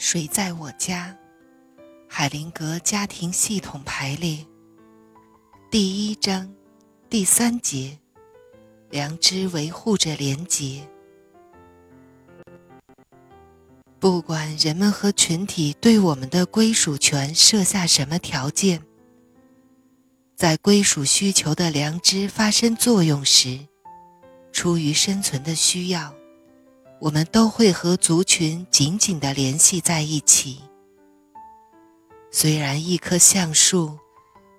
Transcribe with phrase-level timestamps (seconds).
[0.00, 1.14] 谁在我家？
[2.08, 4.46] 海灵格家庭系统排列，
[5.72, 6.48] 第一章，
[7.10, 7.98] 第三节，
[8.90, 10.88] 良知维护着廉洁。
[13.98, 18.80] 不管人们和群体对我们的归属权设下什么条件，
[20.36, 23.66] 在归属需求的良知发生作用时，
[24.52, 26.14] 出于生存的需要，
[27.00, 30.60] 我们都会和族群紧紧地联系在一起。
[32.30, 33.98] 虽然一棵橡树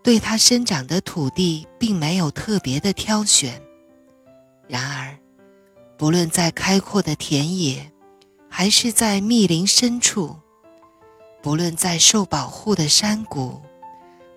[0.01, 3.61] 对它生长的土地并没有特别的挑选，
[4.67, 5.17] 然而，
[5.97, 7.91] 不论在开阔的田野，
[8.49, 10.39] 还是在密林深处；
[11.43, 13.61] 不论在受保护的山谷，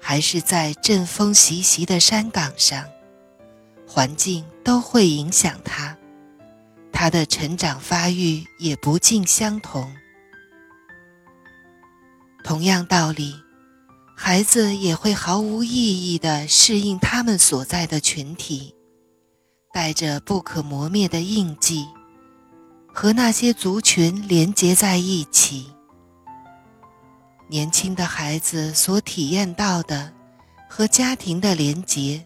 [0.01, 2.85] 还是在阵风习习的山岗上，
[3.87, 5.97] 环境都会影响它，
[6.93, 9.93] 他的成长发育也不尽相同。
[12.45, 13.35] 同样道理，
[14.17, 18.75] 孩子也会毫无意义地适应他们所在的群体，
[19.73, 21.87] 带着不可磨灭的印记，
[22.93, 25.71] 和那些族群连结在一起。
[27.49, 30.13] 年轻的孩子所体验到的
[30.69, 32.25] 和家庭的连结，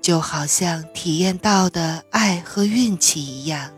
[0.00, 3.72] 就好像体验到的爱和运气一样。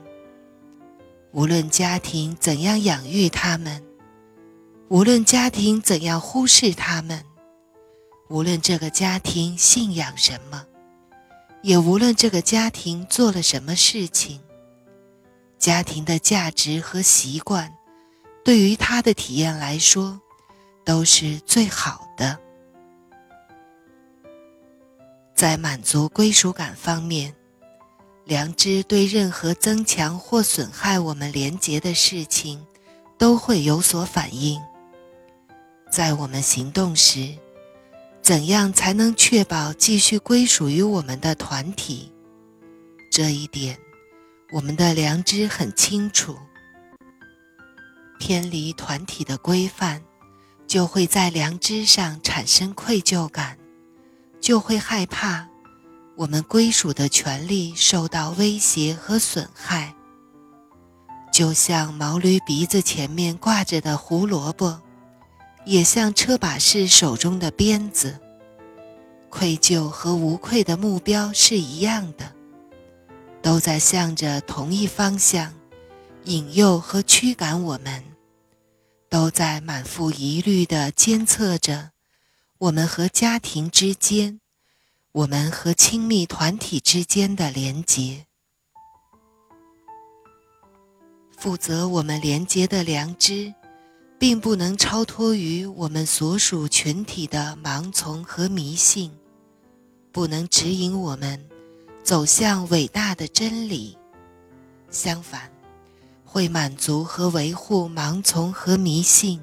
[1.33, 3.83] 无论家庭怎样养育他们。
[4.89, 7.25] 无论家庭怎样忽视他们，
[8.29, 10.67] 无论这个家庭信仰什么，
[11.63, 14.43] 也无论这个家庭做了什么事情，
[15.59, 17.73] 家庭的价值和习惯，
[18.45, 20.21] 对于他的体验来说，
[20.85, 22.39] 都是最好的。
[25.43, 27.35] 在满足归属感方面，
[28.25, 32.65] 良知对任何增强或损害我们廉洁的事情，
[33.19, 34.63] 都会有所反应。
[35.91, 37.35] 在我们行动时，
[38.23, 42.13] 怎样才能确保继续归属于我们的团体？
[43.11, 43.77] 这一点，
[44.53, 46.39] 我们的良知很清楚。
[48.21, 50.05] 偏离团体的规范，
[50.69, 53.59] 就会在良知上产生愧疚感，
[54.43, 55.49] 就会害怕
[56.17, 59.95] 我们归属的权利受到威胁和损害。
[61.33, 64.83] 就像毛驴鼻子前面挂着的胡萝卜。
[65.65, 68.19] 也像车把式手中的鞭子，
[69.31, 72.33] 愧疚和无愧的目标是一样的，
[73.41, 75.55] 都在向着同一方向，
[76.25, 78.03] 引诱和驱赶我们，
[79.09, 81.92] 都在满腹疑虑地监测着
[82.63, 84.39] 我们和家庭之间，
[85.11, 88.25] 我们和亲密团体之间的连结，
[91.37, 93.53] 负责我们连结的良知。
[94.17, 99.11] 并不能超脱于我们所属群体的盲从和迷信，
[100.13, 101.45] 不能指引我们
[102.05, 103.99] 走向伟大的真理。
[104.93, 105.51] 相反，
[106.25, 109.43] 会满足和维护盲从和迷信。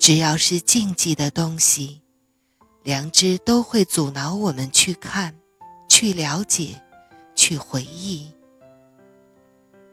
[0.00, 2.00] 只要是禁忌的东西，
[2.82, 5.38] 良知都会阻挠我们去看、
[5.90, 6.82] 去了解、
[7.34, 8.32] 去回忆。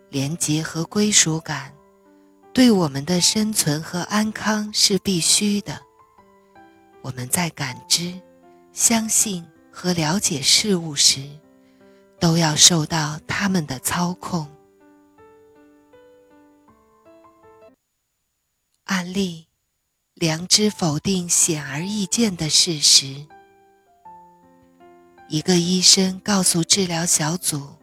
[0.10, 1.74] 廉洁和归属感。
[2.54, 5.80] 对我们的生存和安康是必须的。
[7.04, 8.20] 我们在感知、
[8.74, 11.22] 相信和了解事物时，
[12.20, 14.48] 都要受到他们的操控。
[18.86, 19.47] 案例：
[20.20, 23.28] 良知否定显而易见的事实。
[25.28, 27.76] 一个医生告诉治疗小组，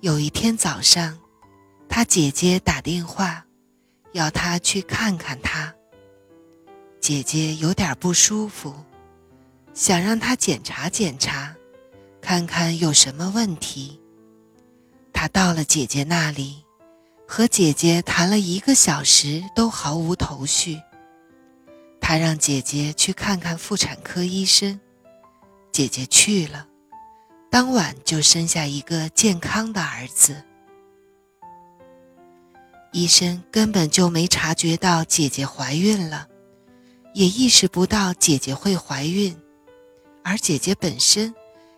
[0.00, 1.16] 有一天早上，
[1.88, 3.44] 他姐姐打电话。
[4.14, 5.74] 要他去看看他。
[7.00, 8.72] 姐姐有点不舒服，
[9.72, 11.54] 想让他检查检查，
[12.20, 14.00] 看看有什么问题。
[15.12, 16.64] 他到了姐姐那里，
[17.26, 20.80] 和姐姐谈了一个小时，都毫无头绪。
[22.06, 24.78] 他让姐姐去看看妇产科医生，
[25.72, 26.68] 姐姐去了，
[27.50, 30.44] 当晚就生下一个健康的儿子。
[32.92, 36.28] 医生根本就没察觉到姐姐怀孕了，
[37.14, 39.34] 也意识不到姐姐会怀孕，
[40.22, 41.34] 而姐姐本身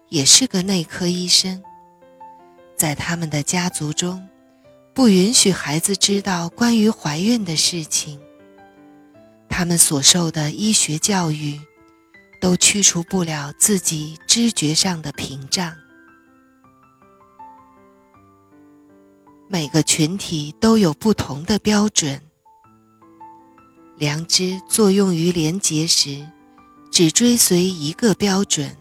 [0.09, 1.63] 也是个内科医生。
[2.77, 4.29] 在他们的家族中，
[4.93, 8.21] 不允许孩子知道关于怀孕的事情。
[9.57, 11.59] 他们所受的医学教育，
[12.43, 15.75] 都驱除不了自己知觉上的屏障。
[19.49, 22.21] 每个群体都有不同的标准。
[23.97, 26.29] 良知作用于廉洁时，
[26.93, 28.77] 只追随一个标准，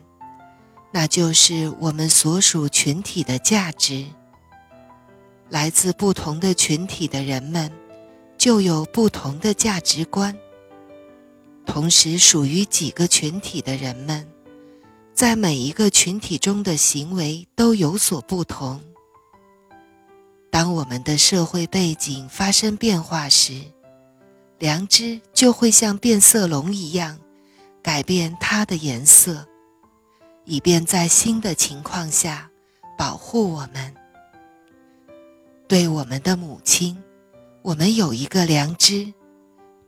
[0.91, 4.05] 那就是我们所属群体的价值。
[5.47, 7.71] 来自不同的群体的人们，
[8.37, 10.37] 就有不同的价值观。
[11.65, 14.25] 同时，属于几个群体的人们，
[15.13, 18.81] 在每一个群体中的行为都有所不同。
[20.49, 23.61] 当我们的社会背景发生变化时，
[24.57, 27.19] 良知就会像变色龙一样，
[27.83, 29.45] 改变它的颜色，
[30.45, 32.49] 以便在新的情况下
[32.97, 33.93] 保护我们。
[35.67, 36.97] 对我们的母亲，
[37.61, 39.11] 我们有一个良知；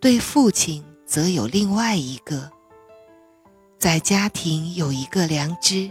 [0.01, 2.51] 对父亲，则有另外一个。
[3.79, 5.89] 在家庭有一个良知，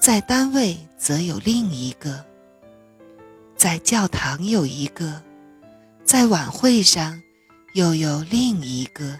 [0.00, 2.24] 在单位则有另一个。
[3.54, 5.22] 在教堂有一个，
[6.04, 7.22] 在晚会上
[7.74, 9.18] 又有另一个。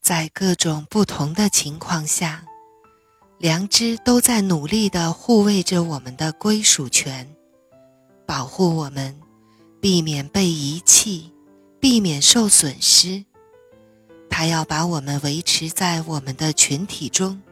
[0.00, 2.44] 在各种不同的情况下。
[3.38, 7.26] 良知都在努力地护卫着我们的归属权，
[8.26, 9.18] 保护我们，
[9.80, 11.32] 避免被遗弃，
[11.80, 13.24] 避免受损失。
[14.28, 17.42] 它要把我们维持在我们的群体中，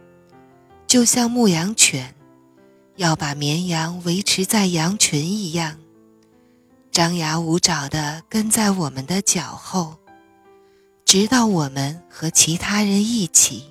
[0.87, 2.15] 就像牧羊犬
[2.97, 5.79] 要把绵羊维持在羊群一样，
[6.93, 9.97] 张牙舞爪地跟在我们的脚后，
[11.05, 13.65] 直到我们和其他人一起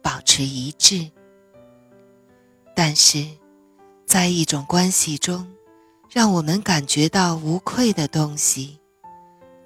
[0.00, 1.10] 保持一致。
[2.74, 3.26] 但是，
[4.06, 5.46] 在一种关系中，
[6.10, 8.78] 让我们感觉到无愧的东西，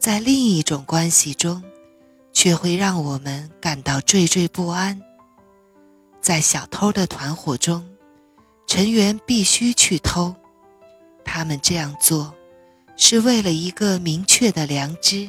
[0.06, 1.60] 在另一种关系中，
[2.32, 5.02] 却会让我们感到惴惴不安。
[6.20, 7.84] 在小偷的团伙中，
[8.68, 10.32] 成员必须去偷，
[11.24, 12.32] 他们这样做
[12.96, 15.28] 是为了一个明确的良知。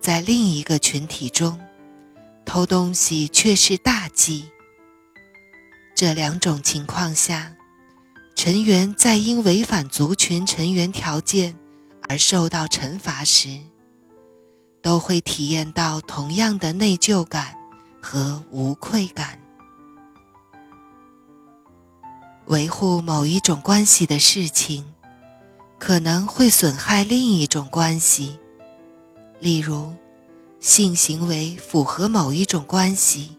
[0.00, 1.60] 在另一个群体中，
[2.44, 4.44] 偷东西却是大忌。
[5.96, 7.52] 这两种情况下，
[8.36, 11.56] 成员在因违反族群成员条件
[12.08, 13.58] 而受到惩罚时，
[14.82, 17.56] 都会体验到同样的内疚感
[18.02, 19.40] 和无愧感。
[22.46, 24.84] 维护某一种关系的事情，
[25.78, 28.38] 可能会损害另一种关系，
[29.40, 29.94] 例如，
[30.60, 33.36] 性行为符合某一种关系。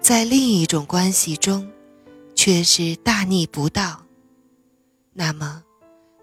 [0.00, 1.70] 在另一种关系中，
[2.34, 4.02] 却是大逆不道。
[5.12, 5.62] 那么，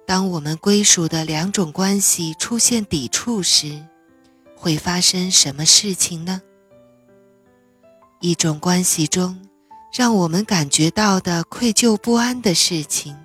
[0.09, 3.79] 当我们归属的两种关系出现抵触时，
[4.55, 6.41] 会发生什么事情呢？
[8.19, 9.39] 一种关系中
[9.93, 13.15] 让我们感觉到的愧疚不安的事情，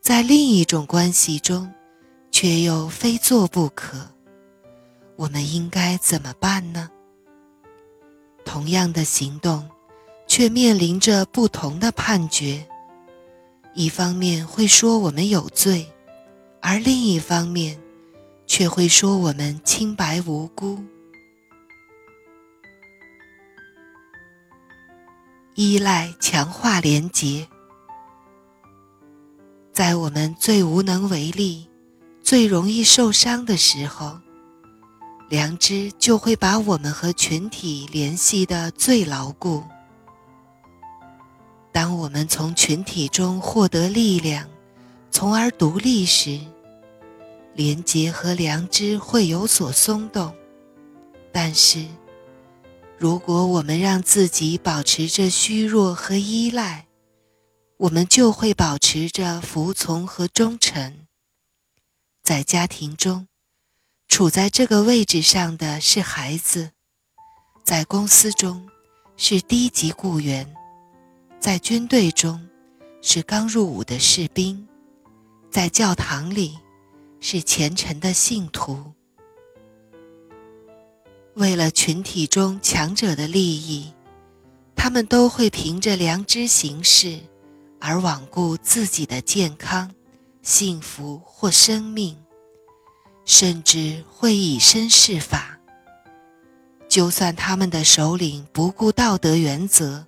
[0.00, 1.72] 在另一种关系中
[2.32, 3.96] 却又非做不可。
[5.14, 6.90] 我们应该怎么办呢？
[8.44, 9.70] 同样的行动，
[10.26, 12.66] 却面临着不同的判决。
[13.74, 15.90] 一方面会说我们有罪，
[16.60, 17.80] 而另一方面，
[18.46, 20.78] 却会说我们清白无辜。
[25.54, 27.48] 依赖强化连结，
[29.72, 31.66] 在我们最无能为力、
[32.22, 34.18] 最容易受伤的时候。
[35.30, 39.64] 良知就会把我们和群体联系的最牢固。
[41.72, 44.48] 当我们从群体中获得力量，
[45.10, 46.38] 从而独立时，
[47.54, 50.32] 廉洁和良知会有所松动。
[51.32, 51.86] 但是，
[52.98, 56.86] 如果我们让自己保持着虚弱和依赖，
[57.78, 61.06] 我们就会保持着服从和忠诚。
[62.22, 63.26] 在家庭中。
[64.08, 66.72] 处在这个位置上的是孩子，
[67.64, 68.68] 在公司中
[69.16, 70.54] 是低级雇员，
[71.42, 72.40] 在军队中
[73.00, 74.64] 是刚入伍的士兵，
[75.50, 76.56] 在教堂里
[77.18, 78.92] 是虔诚的信徒。
[81.34, 83.92] 为了群体中强者的利益，
[84.76, 87.18] 他们都会凭着良知行事，
[87.80, 89.92] 而罔顾自己的健康、
[90.42, 92.16] 幸福或生命。
[93.24, 95.58] 甚至会以身试法。
[96.88, 100.06] 就算他们的首领不顾道德原则，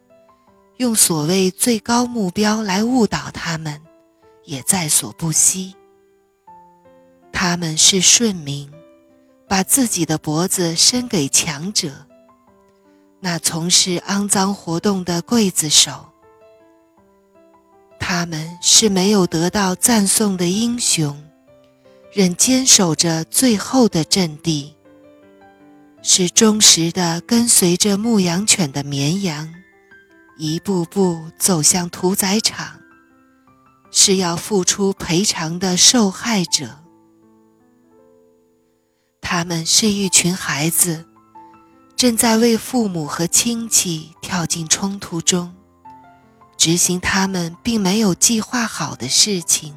[0.76, 3.81] 用所谓最高目标来误导他们，
[4.45, 5.75] 也在所不惜。
[7.33, 8.71] 他们是顺民，
[9.49, 11.93] 把自己的脖子伸给强者，
[13.21, 16.07] 那从事肮脏活动的刽子手。
[17.99, 21.21] 他们是没有得到赞颂的英雄。
[22.12, 24.76] 仍坚守着最后的阵地，
[26.00, 29.52] 是忠实的跟随着牧羊犬的绵羊，
[30.37, 32.81] 一步步走向屠宰场，
[33.93, 36.81] 是要付出赔偿的受害者。
[39.21, 41.07] 他们是一群孩子，
[41.95, 45.55] 正在为父母和亲戚跳进冲突中，
[46.57, 49.76] 执行他们并没有计划好的事情。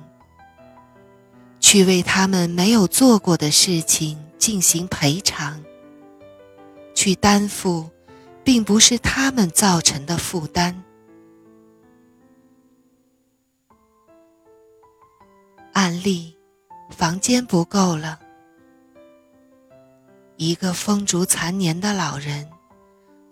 [1.60, 5.62] 去为他们没有做过的事情进行赔偿，
[6.96, 7.90] 去担负
[8.48, 10.82] 并不是他们造成的负担。
[15.74, 16.34] 案例：
[16.90, 18.18] 房间不够了。
[20.38, 22.50] 一个风烛残年的老人，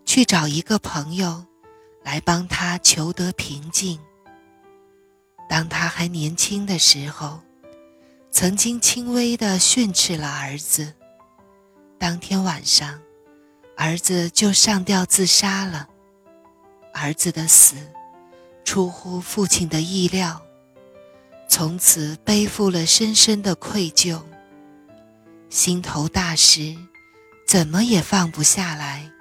[0.03, 1.45] 去找一个朋友，
[2.03, 3.97] 来帮他求得平静。
[5.47, 7.39] 当他还年轻的时候。
[8.31, 10.93] 曾经轻微的训斥了儿子，
[11.97, 12.99] 当天晚上，
[13.77, 15.89] 儿子就上吊自杀了。
[16.93, 17.75] 儿子的死
[18.63, 20.41] 出乎父亲的意料，
[21.49, 24.21] 从此背负了深深的愧疚，
[25.49, 26.75] 心头大石
[27.45, 29.11] 怎么也放不下来。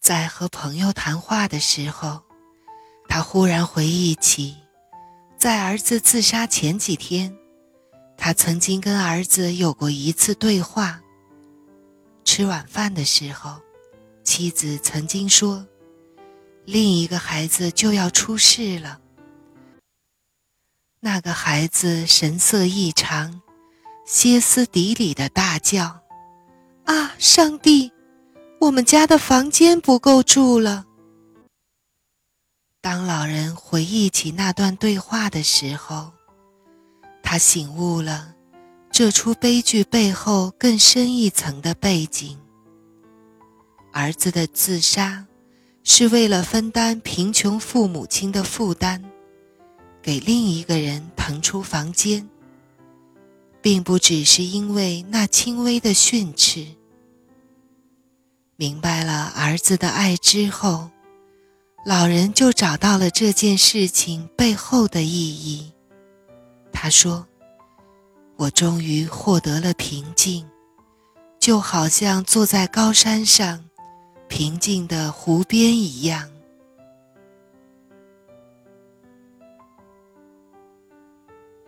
[0.00, 2.22] 在和朋友谈话的时候，
[3.06, 4.56] 他忽然回忆起。
[5.38, 7.36] 在儿子自杀前几天，
[8.16, 11.01] 他曾经跟儿子有过一次对话。
[12.34, 13.60] 吃晚饭的时候，
[14.24, 15.66] 妻子曾经说
[16.64, 18.98] ：“另一个孩子就要出事了。”
[21.00, 23.42] 那个孩子神色异常，
[24.06, 26.00] 歇斯底里的大叫
[26.88, 27.92] ：“啊，上帝！
[28.62, 30.86] 我们家的房间不够住了！”
[32.80, 36.10] 当老人回忆起那段对话的时候，
[37.22, 38.34] 他醒悟了
[38.92, 42.38] 这出悲剧背后更深一层的背景。
[43.90, 45.26] 儿子的自杀
[45.82, 49.02] 是为了分担贫穷父母亲的负担，
[50.02, 52.28] 给另一个人腾出房间，
[53.62, 56.66] 并不只是因为那轻微的训斥。
[58.56, 60.90] 明白了儿子的爱之后。
[61.84, 65.72] 老人就找到了这件事情背后的意义。
[66.72, 67.26] 他说
[68.42, 70.44] ：“我终于获得了平静，
[71.38, 73.64] 就好像坐在高山上，
[74.26, 76.28] 平静的湖边一样。”